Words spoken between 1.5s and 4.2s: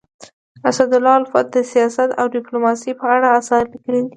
د سیاست او ډيپلوماسی په اړه اثار لیکلي دي.